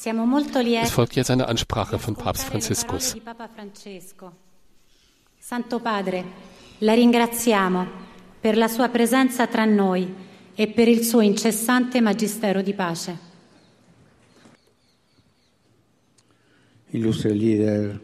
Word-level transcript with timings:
Es 0.00 0.90
folgt 0.90 1.16
jetzt 1.16 1.30
eine 1.30 1.48
Ansprache 1.48 1.98
von 1.98 2.14
Papst 2.14 2.44
Franziskus. 2.44 3.16
Santo 5.40 5.80
Padre, 5.80 6.24
la 6.78 6.94
ringraziamo 6.94 7.86
per 8.40 8.56
la 8.56 8.68
sua 8.68 8.88
presenza 8.90 9.48
tra 9.48 9.64
noi 9.64 10.14
e 10.54 10.68
per 10.68 10.86
il 10.86 11.02
suo 11.02 11.20
incessante 11.20 12.00
magistero 12.00 12.62
di 12.62 12.74
pace. 12.74 13.26
Illustre 16.90 17.32
leader 17.32 18.00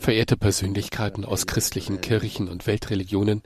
Verehrte 0.00 0.36
Persönlichkeiten 0.36 1.24
aus 1.24 1.46
christlichen 1.46 2.00
Kirchen 2.00 2.48
und 2.48 2.66
Weltreligionen, 2.66 3.42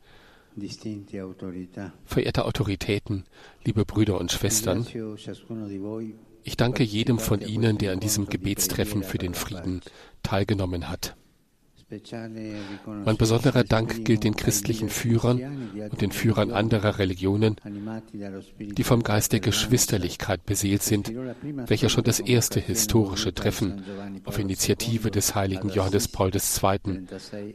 verehrte 2.05 2.45
Autoritäten, 2.45 3.25
liebe 3.65 3.85
Brüder 3.85 4.19
und 4.19 4.33
Schwestern, 4.33 4.87
ich 6.43 6.57
danke 6.57 6.83
jedem 6.83 7.19
von 7.19 7.41
Ihnen, 7.41 7.79
der 7.79 7.93
an 7.93 8.01
diesem 8.01 8.27
Gebetstreffen 8.27 9.03
für 9.03 9.19
den 9.19 9.35
Frieden 9.35 9.81
teilgenommen 10.23 10.89
hat. 10.89 11.17
Mein 13.05 13.17
besonderer 13.17 13.65
Dank 13.65 14.05
gilt 14.05 14.23
den 14.23 14.37
christlichen 14.37 14.89
Führern 14.89 15.71
und 15.91 16.01
den 16.01 16.13
Führern 16.13 16.53
anderer 16.53 16.99
Religionen, 16.99 17.57
die 18.59 18.85
vom 18.85 19.03
Geist 19.03 19.33
der 19.33 19.41
Geschwisterlichkeit 19.41 20.47
beseelt 20.47 20.83
sind, 20.83 21.13
welcher 21.67 21.89
schon 21.89 22.05
das 22.05 22.21
erste 22.21 22.61
historische 22.61 23.35
Treffen 23.35 23.83
auf 24.25 24.39
Initiative 24.39 25.11
des 25.11 25.35
heiligen 25.35 25.69
Johannes 25.71 26.07
Paul 26.07 26.31
II. 26.33 27.03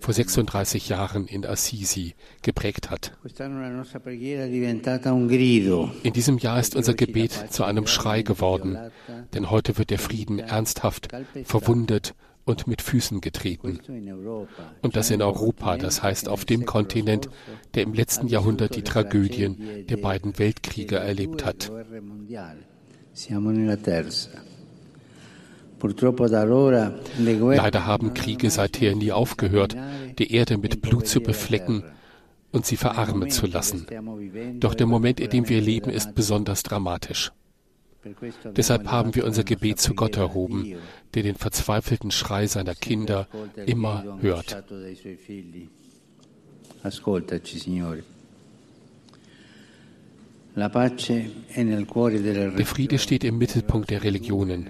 vor 0.02 0.13
36 0.13 0.90
Jahren 0.90 1.27
in 1.27 1.45
Assisi 1.45 2.15
geprägt 2.41 2.90
hat. 2.90 3.17
In 6.04 6.13
diesem 6.13 6.37
Jahr 6.40 6.59
ist 6.59 6.76
unser 6.76 6.93
Gebet 6.93 7.31
zu 7.52 7.63
einem 7.63 7.87
Schrei 7.87 8.21
geworden, 8.21 8.77
denn 9.34 9.49
heute 9.49 9.77
wird 9.77 9.91
der 9.91 9.99
Frieden 9.99 10.40
ernsthaft 10.40 11.07
verwundet 11.46 12.13
und 12.46 12.68
mit 12.68 12.82
Füßen 12.82 13.21
getreten. 13.21 13.79
Und 14.82 14.96
das 14.96 15.10
in 15.12 15.21
Europa, 15.21 15.77
das 15.77 16.04
heißt 16.04 16.29
auf 16.29 16.46
dem 16.46 16.65
Kontinent, 16.65 17.29
der 17.74 17.84
im 17.84 17.93
letzten 17.93 18.27
Jahrhundert 18.27 18.76
die 18.76 18.84
Tragödien 18.84 19.85
der 19.87 19.98
beiden 19.98 20.37
Weltkriege 20.40 20.98
erlebt 20.98 21.43
hat. 21.43 21.71
Leider 27.18 27.85
haben 27.85 28.13
Kriege 28.13 28.49
seither 28.49 28.96
nie 28.96 29.12
aufgehört, 29.12 29.76
die 30.18 30.32
Erde 30.32 30.57
mit 30.57 30.82
Blut 30.82 31.07
zu 31.07 31.21
beflecken 31.21 31.84
und 32.52 32.65
sie 32.65 32.77
verarmen 32.77 33.30
zu 33.30 33.48
lassen. 33.48 33.85
Doch 34.59 34.74
der 34.74 34.87
Moment, 34.87 35.20
in 35.20 35.30
dem 35.30 35.49
wir 35.49 35.62
leben, 35.62 35.90
ist 35.90 36.15
besonders 36.15 36.63
dramatisch. 36.63 37.32
Deshalb 38.55 38.87
haben 38.87 39.15
wir 39.15 39.25
unser 39.25 39.43
Gebet 39.43 39.79
zu 39.79 39.95
Gott 39.95 40.17
erhoben, 40.17 40.75
der 41.13 41.23
den 41.23 41.35
verzweifelten 41.35 42.12
Schrei 42.12 42.47
seiner 42.47 42.75
Kinder 42.75 43.27
immer 43.65 44.17
hört. 44.21 44.63
Der 50.55 52.65
Friede 52.65 52.99
steht 52.99 53.23
im 53.23 53.37
Mittelpunkt 53.37 53.89
der 53.89 54.03
Religionen, 54.03 54.69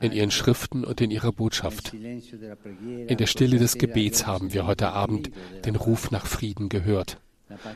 in 0.00 0.12
ihren 0.12 0.30
Schriften 0.30 0.84
und 0.84 1.00
in 1.00 1.10
ihrer 1.10 1.32
Botschaft. 1.32 1.94
In 1.94 3.16
der 3.16 3.26
Stille 3.26 3.58
des 3.58 3.78
Gebets 3.78 4.26
haben 4.26 4.52
wir 4.52 4.66
heute 4.66 4.90
Abend 4.90 5.30
den 5.64 5.76
Ruf 5.76 6.10
nach 6.10 6.26
Frieden 6.26 6.68
gehört. 6.68 7.18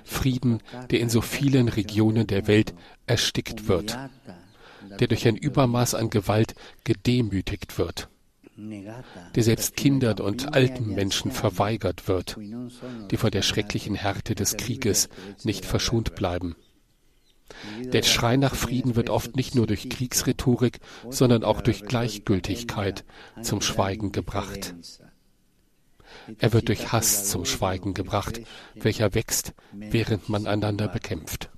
Frieden, 0.02 0.60
der 0.90 1.00
in 1.00 1.08
so 1.08 1.20
vielen 1.20 1.68
Regionen 1.68 2.26
der 2.26 2.48
Welt 2.48 2.74
erstickt 3.06 3.68
wird 3.68 3.96
der 4.98 5.08
durch 5.08 5.26
ein 5.26 5.36
Übermaß 5.36 5.94
an 5.94 6.10
Gewalt 6.10 6.54
gedemütigt 6.84 7.78
wird, 7.78 8.08
der 8.56 9.42
selbst 9.42 9.76
Kindern 9.76 10.20
und 10.20 10.54
alten 10.54 10.94
Menschen 10.94 11.30
verweigert 11.30 12.08
wird, 12.08 12.36
die 13.10 13.16
vor 13.16 13.30
der 13.30 13.42
schrecklichen 13.42 13.94
Härte 13.94 14.34
des 14.34 14.56
Krieges 14.56 15.08
nicht 15.44 15.64
verschont 15.64 16.14
bleiben. 16.14 16.56
Der 17.80 18.02
Schrei 18.02 18.36
nach 18.36 18.54
Frieden 18.54 18.94
wird 18.94 19.10
oft 19.10 19.36
nicht 19.36 19.54
nur 19.54 19.66
durch 19.66 19.88
Kriegsrhetorik, 19.88 20.80
sondern 21.08 21.44
auch 21.44 21.60
durch 21.60 21.84
Gleichgültigkeit 21.84 23.04
zum 23.42 23.62
Schweigen 23.62 24.12
gebracht. 24.12 24.74
Er 26.38 26.52
wird 26.52 26.68
durch 26.68 26.92
Hass 26.92 27.28
zum 27.28 27.44
Schweigen 27.44 27.94
gebracht, 27.94 28.40
welcher 28.74 29.14
wächst, 29.14 29.54
während 29.72 30.28
man 30.28 30.46
einander 30.46 30.88
bekämpft. 30.88 31.50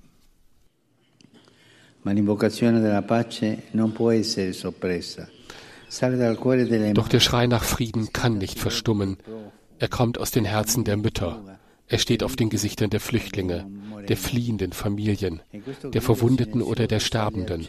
Doch 6.93 7.07
der 7.07 7.19
Schrei 7.19 7.47
nach 7.47 7.63
Frieden 7.63 8.13
kann 8.13 8.37
nicht 8.37 8.59
verstummen. 8.59 9.17
Er 9.79 9.87
kommt 9.87 10.17
aus 10.17 10.31
den 10.31 10.45
Herzen 10.45 10.83
der 10.83 10.97
Mütter. 10.97 11.59
Er 11.87 11.97
steht 11.97 12.23
auf 12.23 12.35
den 12.35 12.49
Gesichtern 12.49 12.89
der 12.89 13.01
Flüchtlinge, 13.01 13.65
der 14.07 14.17
fliehenden 14.17 14.71
Familien, 14.71 15.41
der 15.83 16.01
Verwundeten 16.01 16.61
oder 16.61 16.87
der 16.87 16.99
Sterbenden. 16.99 17.67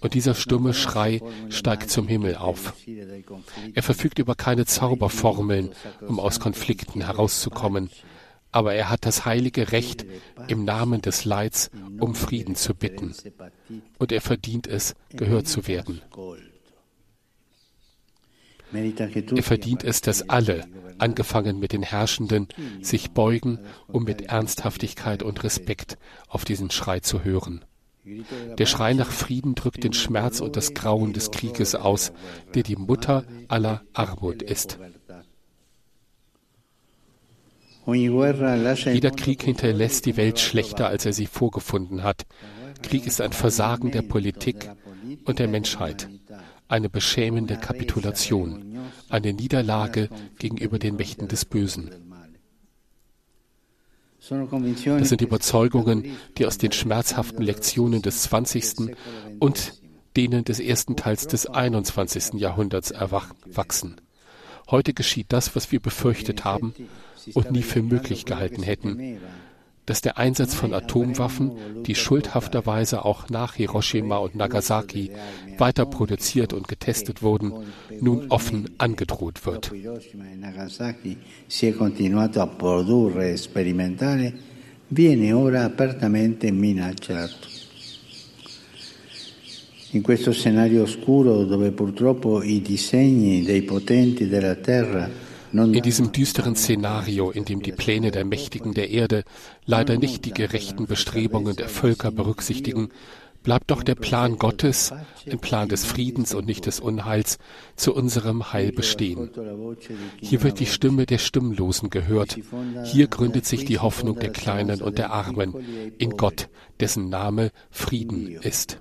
Und 0.00 0.14
dieser 0.14 0.34
stumme 0.34 0.74
Schrei 0.74 1.20
steigt 1.48 1.90
zum 1.90 2.06
Himmel 2.06 2.36
auf. 2.36 2.74
Er 3.74 3.82
verfügt 3.82 4.18
über 4.18 4.34
keine 4.34 4.66
Zauberformeln, 4.66 5.70
um 6.06 6.20
aus 6.20 6.38
Konflikten 6.38 7.00
herauszukommen 7.00 7.90
aber 8.52 8.74
er 8.74 8.90
hat 8.90 9.04
das 9.04 9.24
heilige 9.24 9.72
Recht, 9.72 10.06
im 10.48 10.64
Namen 10.64 11.02
des 11.02 11.24
Leids 11.24 11.70
um 11.98 12.14
Frieden 12.14 12.54
zu 12.54 12.74
bitten. 12.74 13.14
Und 13.98 14.12
er 14.12 14.20
verdient 14.20 14.66
es, 14.66 14.94
gehört 15.10 15.48
zu 15.48 15.66
werden. 15.66 16.00
Er 18.72 19.42
verdient 19.42 19.84
es, 19.84 20.00
dass 20.00 20.28
alle, 20.28 20.66
angefangen 20.98 21.58
mit 21.58 21.72
den 21.72 21.82
Herrschenden, 21.82 22.48
sich 22.82 23.12
beugen, 23.12 23.60
um 23.86 24.04
mit 24.04 24.22
Ernsthaftigkeit 24.22 25.22
und 25.22 25.42
Respekt 25.42 25.96
auf 26.28 26.44
diesen 26.44 26.70
Schrei 26.70 27.00
zu 27.00 27.24
hören. 27.24 27.64
Der 28.58 28.66
Schrei 28.66 28.94
nach 28.94 29.10
Frieden 29.10 29.54
drückt 29.54 29.84
den 29.84 29.92
Schmerz 29.92 30.40
und 30.40 30.56
das 30.56 30.74
Grauen 30.74 31.12
des 31.12 31.30
Krieges 31.30 31.74
aus, 31.74 32.12
der 32.54 32.62
die 32.62 32.76
Mutter 32.76 33.24
aller 33.48 33.82
Armut 33.92 34.42
ist. 34.42 34.78
Jeder 37.94 39.10
Krieg 39.12 39.42
hinterlässt 39.42 40.04
die 40.04 40.18
Welt 40.18 40.38
schlechter, 40.38 40.88
als 40.88 41.06
er 41.06 41.14
sie 41.14 41.26
vorgefunden 41.26 42.02
hat. 42.02 42.26
Krieg 42.82 43.06
ist 43.06 43.22
ein 43.22 43.32
Versagen 43.32 43.90
der 43.90 44.02
Politik 44.02 44.70
und 45.24 45.38
der 45.38 45.48
Menschheit, 45.48 46.08
eine 46.68 46.90
beschämende 46.90 47.56
Kapitulation, 47.56 48.78
eine 49.08 49.32
Niederlage 49.32 50.10
gegenüber 50.38 50.78
den 50.78 50.96
Mächten 50.96 51.28
des 51.28 51.46
Bösen. 51.46 51.90
Das 54.20 55.08
sind 55.08 55.22
Überzeugungen, 55.22 56.18
die 56.36 56.44
aus 56.44 56.58
den 56.58 56.72
schmerzhaften 56.72 57.42
Lektionen 57.42 58.02
des 58.02 58.22
20. 58.24 58.96
und 59.38 59.72
denen 60.14 60.44
des 60.44 60.60
ersten 60.60 60.96
Teils 60.96 61.26
des 61.26 61.46
21. 61.46 62.34
Jahrhunderts 62.34 62.90
erwachsen. 62.90 63.98
Heute 64.70 64.92
geschieht 64.92 65.28
das, 65.30 65.56
was 65.56 65.72
wir 65.72 65.80
befürchtet 65.80 66.44
haben 66.44 66.74
und 67.34 67.50
nie 67.50 67.62
für 67.62 67.82
möglich 67.82 68.24
gehalten 68.24 68.62
hätten, 68.62 69.18
dass 69.86 70.02
der 70.02 70.18
Einsatz 70.18 70.54
von 70.54 70.74
Atomwaffen, 70.74 71.52
die 71.86 71.94
schuldhafterweise 71.94 73.04
auch 73.04 73.30
nach 73.30 73.54
Hiroshima 73.54 74.18
und 74.18 74.34
Nagasaki 74.34 75.10
weiter 75.56 75.86
produziert 75.86 76.52
und 76.52 76.68
getestet 76.68 77.22
wurden, 77.22 77.52
nun 78.00 78.26
offen 78.28 78.70
angedroht 78.78 79.46
wird. 79.46 79.72
viene 84.90 85.34
ora 85.34 85.64
apertamente 85.64 86.50
minacciato. 86.50 87.46
In 89.92 90.02
questo 90.02 90.32
scenario 90.32 90.82
oscuro 90.82 91.44
dove 91.44 91.72
purtroppo 91.72 92.42
i 92.42 92.60
disegni 92.60 93.42
dei 93.42 93.62
potenti 93.62 94.28
della 94.28 94.54
Terra 94.54 95.08
in 95.52 95.82
diesem 95.82 96.12
düsteren 96.12 96.56
Szenario, 96.56 97.30
in 97.30 97.44
dem 97.44 97.62
die 97.62 97.72
Pläne 97.72 98.10
der 98.10 98.24
Mächtigen 98.24 98.74
der 98.74 98.90
Erde 98.90 99.24
leider 99.64 99.98
nicht 99.98 100.24
die 100.24 100.32
gerechten 100.32 100.86
Bestrebungen 100.86 101.56
der 101.56 101.68
Völker 101.68 102.10
berücksichtigen, 102.10 102.90
bleibt 103.42 103.70
doch 103.70 103.82
der 103.82 103.94
Plan 103.94 104.36
Gottes, 104.36 104.92
ein 105.30 105.38
Plan 105.38 105.68
des 105.68 105.84
Friedens 105.84 106.34
und 106.34 106.46
nicht 106.46 106.66
des 106.66 106.80
Unheils, 106.80 107.38
zu 107.76 107.94
unserem 107.94 108.52
Heil 108.52 108.72
bestehen. 108.72 109.30
Hier 110.20 110.42
wird 110.42 110.60
die 110.60 110.66
Stimme 110.66 111.06
der 111.06 111.18
Stimmlosen 111.18 111.88
gehört. 111.90 112.38
Hier 112.84 113.06
gründet 113.06 113.46
sich 113.46 113.64
die 113.64 113.78
Hoffnung 113.78 114.18
der 114.18 114.32
Kleinen 114.32 114.82
und 114.82 114.98
der 114.98 115.12
Armen 115.12 115.54
in 115.98 116.10
Gott, 116.10 116.48
dessen 116.80 117.08
Name 117.08 117.50
Frieden 117.70 118.28
ist. 118.42 118.80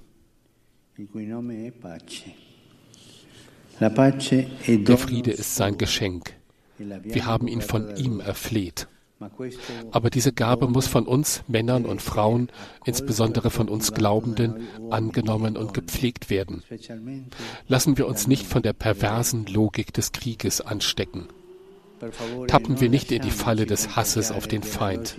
Der 3.79 4.97
Friede 4.97 5.31
ist 5.31 5.55
sein 5.55 5.77
Geschenk. 5.77 6.33
Wir 6.77 7.25
haben 7.25 7.47
ihn 7.47 7.61
von 7.61 7.95
ihm 7.95 8.19
erfleht. 8.19 8.87
Aber 9.91 10.09
diese 10.09 10.31
Gabe 10.31 10.67
muss 10.67 10.87
von 10.87 11.07
uns 11.07 11.43
Männern 11.47 11.85
und 11.85 12.01
Frauen, 12.01 12.49
insbesondere 12.85 13.49
von 13.49 13.67
uns 13.67 13.93
Glaubenden, 13.93 14.67
angenommen 14.91 15.57
und 15.57 15.73
gepflegt 15.73 16.29
werden. 16.29 16.63
Lassen 17.67 17.97
wir 17.97 18.07
uns 18.07 18.27
nicht 18.27 18.45
von 18.45 18.61
der 18.61 18.73
perversen 18.73 19.47
Logik 19.47 19.91
des 19.93 20.11
Krieges 20.11 20.61
anstecken. 20.61 21.27
Tappen 22.47 22.79
wir 22.79 22.89
nicht 22.89 23.11
in 23.11 23.21
die 23.21 23.31
Falle 23.31 23.65
des 23.65 23.95
Hasses 23.95 24.31
auf 24.31 24.47
den 24.47 24.63
Feind. 24.63 25.15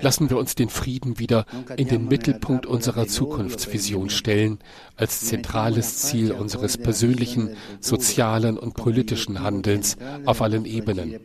Lassen 0.00 0.30
wir 0.30 0.36
uns 0.36 0.54
den 0.54 0.68
Frieden 0.68 1.18
wieder 1.18 1.44
in 1.76 1.88
den 1.88 2.06
Mittelpunkt 2.06 2.66
unserer 2.66 3.06
Zukunftsvision 3.06 4.10
stellen, 4.10 4.58
als 4.96 5.20
zentrales 5.20 5.98
Ziel 5.98 6.32
unseres 6.32 6.78
persönlichen, 6.78 7.56
sozialen 7.80 8.58
und 8.58 8.74
politischen 8.74 9.40
Handelns 9.40 9.96
auf 10.24 10.42
allen 10.42 10.64
Ebenen. 10.64 11.18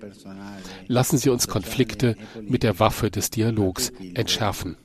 Lassen 0.87 1.17
Sie 1.17 1.29
uns 1.29 1.47
Konflikte 1.47 2.15
mit 2.41 2.63
der 2.63 2.79
Waffe 2.79 3.11
des 3.11 3.29
Dialogs 3.29 3.91
entschärfen. 4.13 4.77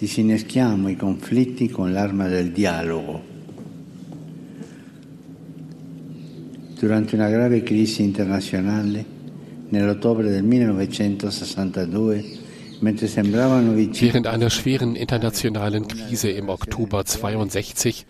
Disinneschiamo 0.00 0.88
i 0.88 0.96
conflitti 0.96 1.68
con 1.68 1.92
l'arma 1.92 2.26
del 2.26 2.52
dialogo. 2.52 3.29
Durante 6.80 7.14
una 7.14 7.28
grave 7.28 7.62
crisi 7.62 8.02
internazionale 8.02 9.04
nell'ottobre 9.68 10.30
del 10.30 10.44
1962 10.44 12.40
Während 12.82 14.26
einer 14.26 14.48
schweren 14.50 14.96
internationalen 14.96 15.86
Krise 15.86 16.30
im 16.30 16.48
Oktober 16.48 17.04
62, 17.04 18.06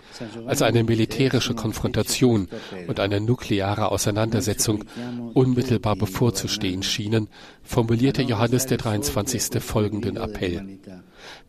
als 0.46 0.62
eine 0.62 0.84
militärische 0.84 1.55
Konfrontation 1.55 2.49
und 2.87 3.00
eine 3.00 3.20
nukleare 3.20 3.90
Auseinandersetzung 3.90 4.84
unmittelbar 5.34 5.96
bevorzustehen 5.96 6.84
schienen, 6.84 7.28
formulierte 7.62 8.22
Johannes 8.22 8.67
der 8.67 8.78
23. 8.78 9.61
folgenden 9.61 10.17
Appell. 10.17 10.78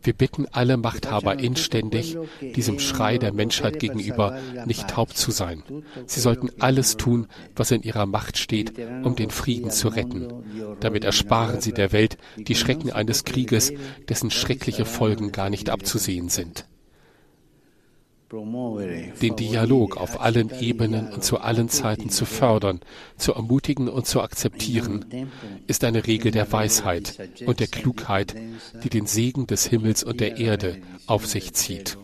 Wir 0.02 0.12
bitten 0.12 0.46
alle 0.50 0.76
Machthaber 0.76 1.38
inständig, 1.38 2.16
diesem 2.40 2.78
Schrei 2.78 3.18
der 3.18 3.32
Menschheit 3.32 3.78
gegenüber 3.78 4.38
nicht 4.66 4.88
taub 4.88 5.16
zu 5.16 5.30
sein. 5.30 5.62
Sie 6.06 6.20
sollten 6.20 6.50
alles 6.58 6.96
tun, 6.96 7.26
was 7.54 7.70
in 7.70 7.82
ihrer 7.82 8.06
Macht 8.06 8.36
steht, 8.36 8.72
um 9.04 9.16
den 9.16 9.30
Frieden 9.30 9.70
zu 9.70 9.88
retten. 9.88 10.28
Damit 10.80 11.04
ersparen 11.04 11.60
sie 11.60 11.72
der 11.72 11.92
Welt 11.92 12.18
die 12.36 12.54
Schrecken 12.54 12.90
eines 12.90 13.11
Krieges, 13.24 13.72
dessen 14.08 14.30
schreckliche 14.30 14.84
Folgen 14.84 15.32
gar 15.32 15.50
nicht 15.50 15.70
abzusehen 15.70 16.28
sind. 16.28 16.66
Den 18.32 19.36
Dialog 19.36 19.98
auf 19.98 20.22
allen 20.22 20.50
Ebenen 20.58 21.12
und 21.12 21.22
zu 21.22 21.38
allen 21.38 21.68
Zeiten 21.68 22.08
zu 22.08 22.24
fördern, 22.24 22.80
zu 23.18 23.34
ermutigen 23.34 23.88
und 23.90 24.06
zu 24.06 24.22
akzeptieren, 24.22 25.04
ist 25.66 25.84
eine 25.84 26.06
Regel 26.06 26.32
der 26.32 26.50
Weisheit 26.50 27.18
und 27.44 27.60
der 27.60 27.66
Klugheit, 27.66 28.34
die 28.82 28.88
den 28.88 29.06
Segen 29.06 29.46
des 29.46 29.66
Himmels 29.66 30.02
und 30.02 30.20
der 30.20 30.38
Erde 30.38 30.78
auf 31.06 31.26
sich 31.26 31.52
zieht. 31.52 31.98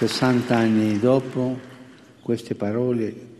60 0.00 0.50
anni 0.50 0.98
dopo, 0.98 1.56
queste 2.22 2.54
parole 2.54 3.33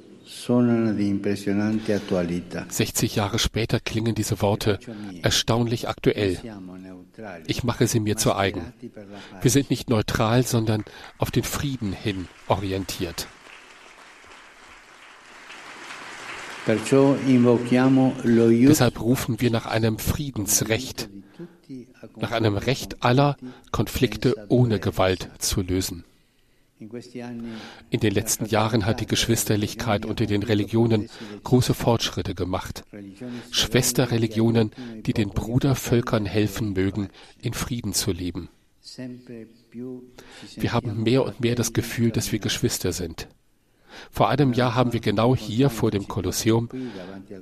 60 2.68 3.14
Jahre 3.14 3.38
später 3.38 3.80
klingen 3.80 4.14
diese 4.14 4.40
Worte 4.40 4.78
erstaunlich 5.22 5.88
aktuell. 5.88 6.38
Ich 7.46 7.62
mache 7.64 7.86
sie 7.86 8.00
mir 8.00 8.16
zu 8.16 8.34
eigen. 8.34 8.72
Wir 9.40 9.50
sind 9.50 9.70
nicht 9.70 9.90
neutral, 9.90 10.44
sondern 10.44 10.84
auf 11.18 11.30
den 11.30 11.44
Frieden 11.44 11.92
hin 11.92 12.28
orientiert. 12.48 13.28
Deshalb 18.66 19.00
rufen 19.00 19.40
wir 19.40 19.50
nach 19.50 19.66
einem 19.66 19.98
Friedensrecht, 19.98 21.10
nach 22.16 22.32
einem 22.32 22.56
Recht 22.56 23.04
aller, 23.04 23.36
Konflikte 23.70 24.46
ohne 24.48 24.80
Gewalt 24.80 25.28
zu 25.38 25.60
lösen. 25.60 26.04
In 26.80 28.00
den 28.00 28.12
letzten 28.12 28.46
Jahren 28.46 28.84
hat 28.84 29.00
die 29.00 29.06
Geschwisterlichkeit 29.06 30.04
unter 30.04 30.26
den 30.26 30.42
Religionen 30.42 31.08
große 31.44 31.72
Fortschritte 31.72 32.34
gemacht. 32.34 32.84
Schwesterreligionen, 33.50 34.72
die 35.06 35.12
den 35.12 35.30
Brudervölkern 35.30 36.26
helfen 36.26 36.72
mögen, 36.72 37.08
in 37.40 37.54
Frieden 37.54 37.92
zu 37.92 38.10
leben. 38.10 38.48
Wir 40.56 40.72
haben 40.72 41.02
mehr 41.02 41.24
und 41.24 41.40
mehr 41.40 41.54
das 41.54 41.72
Gefühl, 41.72 42.10
dass 42.10 42.32
wir 42.32 42.38
Geschwister 42.38 42.92
sind. 42.92 43.28
Vor 44.10 44.28
einem 44.28 44.52
Jahr 44.52 44.74
haben 44.74 44.92
wir 44.92 45.00
genau 45.00 45.36
hier 45.36 45.70
vor 45.70 45.92
dem 45.92 46.08
Kolosseum 46.08 46.68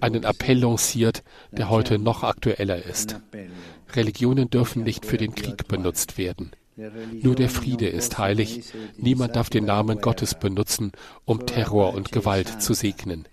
einen 0.00 0.25
Appell 0.25 0.58
lanciert, 0.58 1.23
der 1.50 1.70
heute 1.70 1.99
noch 1.99 2.23
aktueller 2.23 2.84
ist. 2.84 3.19
Religionen 3.94 4.50
dürfen 4.50 4.82
nicht 4.82 5.06
für 5.06 5.17
den 5.17 5.34
Krieg 5.34 5.67
benutzt 5.69 6.19
werden. 6.19 6.52
Nur 6.76 7.34
der 7.34 7.50
Friede 7.50 7.86
ist 7.86 8.19
heilig. 8.19 8.72
Niemand 8.96 9.36
darf 9.36 9.50
den 9.50 9.66
Namen 9.66 10.00
Gottes 10.00 10.34
benutzen, 10.34 10.92
um 11.24 11.44
Terror 11.44 11.94
und 11.94 12.12
Gewalt 12.12 12.62
zu 12.62 12.72
segnen. 12.72 13.28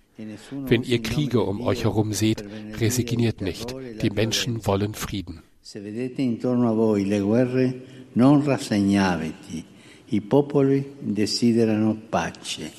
Wenn 0.51 0.83
ihr 0.83 1.01
Kriege 1.01 1.41
um 1.41 1.61
euch 1.61 1.85
herum 1.85 2.11
seht, 2.11 2.43
resigniert 2.79 3.39
nicht. 3.41 3.73
Die 4.01 4.09
Menschen 4.09 4.65
wollen 4.65 4.93
Frieden. 4.93 5.41
non 8.11 8.43
rassegnatevi, 8.43 9.65
i 10.05 10.21
popoli 10.21 10.95
desiderano 10.99 11.95
pace. 12.09 12.71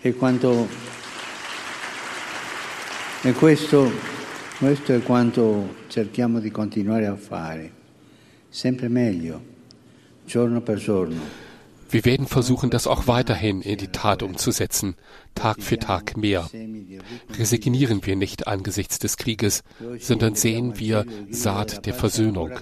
E 0.00 0.14
quanto 0.14 0.66
e 3.22 3.32
questo, 3.32 3.90
questo 4.58 4.92
è 4.92 5.02
quanto 5.02 5.76
cerchiamo 5.86 6.40
di 6.40 6.50
continuare 6.50 7.06
a 7.06 7.16
fare 7.16 7.75
Wir 11.90 12.04
werden 12.06 12.26
versuchen, 12.26 12.70
das 12.70 12.86
auch 12.86 13.06
weiterhin 13.06 13.60
in 13.60 13.76
die 13.76 13.88
Tat 13.88 14.22
umzusetzen, 14.22 14.96
Tag 15.34 15.62
für 15.62 15.78
Tag 15.78 16.16
mehr. 16.16 16.48
Resignieren 17.38 18.04
wir 18.06 18.16
nicht 18.16 18.48
angesichts 18.48 18.98
des 18.98 19.18
Krieges, 19.18 19.62
sondern 19.98 20.34
sehen 20.36 20.78
wir 20.78 21.04
Saat 21.30 21.84
der 21.84 21.92
Versöhnung. 21.92 22.52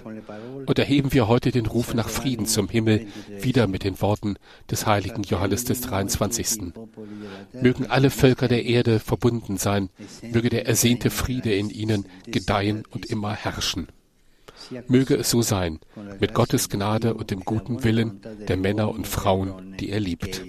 Und 0.65 0.77
erheben 0.77 1.13
wir 1.13 1.29
heute 1.29 1.51
den 1.51 1.65
Ruf 1.65 1.93
nach 1.93 2.09
Frieden 2.09 2.45
zum 2.45 2.67
Himmel 2.67 3.07
wieder 3.39 3.67
mit 3.67 3.85
den 3.85 4.01
Worten 4.01 4.35
des 4.69 4.85
heiligen 4.85 5.23
Johannes 5.23 5.63
des 5.63 5.79
23. 5.79 6.73
Mögen 7.53 7.87
alle 7.87 8.09
Völker 8.09 8.49
der 8.49 8.65
Erde 8.65 8.99
verbunden 8.99 9.55
sein, 9.55 9.89
möge 10.21 10.49
der 10.49 10.67
ersehnte 10.67 11.09
Friede 11.09 11.55
in 11.55 11.69
ihnen 11.69 12.05
gedeihen 12.25 12.83
und 12.91 13.05
immer 13.05 13.33
herrschen. 13.33 13.87
Möge 14.87 15.15
es 15.15 15.29
so 15.29 15.41
sein, 15.41 15.79
mit 16.19 16.33
Gottes 16.33 16.69
Gnade 16.69 17.13
und 17.13 17.31
dem 17.31 17.41
guten 17.41 17.83
Willen 17.83 18.21
der 18.47 18.57
Männer 18.57 18.89
und 18.89 19.07
Frauen, 19.07 19.75
die 19.79 19.89
er 19.89 19.99
liebt. 19.99 20.41